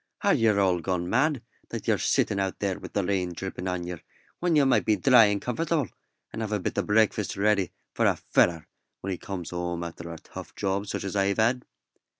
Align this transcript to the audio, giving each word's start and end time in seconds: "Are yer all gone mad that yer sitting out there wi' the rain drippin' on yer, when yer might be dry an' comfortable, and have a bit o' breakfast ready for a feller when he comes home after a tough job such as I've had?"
"Are 0.23 0.33
yer 0.33 0.57
all 0.59 0.79
gone 0.79 1.07
mad 1.07 1.43
that 1.69 1.87
yer 1.87 1.99
sitting 1.99 2.39
out 2.39 2.57
there 2.57 2.79
wi' 2.79 2.87
the 2.91 3.03
rain 3.05 3.33
drippin' 3.33 3.67
on 3.67 3.83
yer, 3.85 4.01
when 4.39 4.55
yer 4.55 4.65
might 4.65 4.83
be 4.83 4.95
dry 4.95 5.27
an' 5.27 5.39
comfortable, 5.39 5.89
and 6.33 6.41
have 6.41 6.51
a 6.51 6.57
bit 6.59 6.79
o' 6.79 6.81
breakfast 6.81 7.37
ready 7.37 7.71
for 7.93 8.07
a 8.07 8.15
feller 8.15 8.67
when 9.01 9.11
he 9.11 9.17
comes 9.19 9.51
home 9.51 9.83
after 9.83 10.11
a 10.11 10.17
tough 10.17 10.55
job 10.55 10.87
such 10.87 11.03
as 11.03 11.15
I've 11.15 11.37
had?" 11.37 11.65